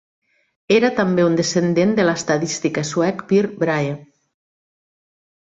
[0.77, 3.93] Era també un descendent de l'estadista suec Per Brahe.